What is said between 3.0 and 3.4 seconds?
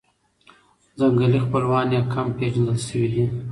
دي.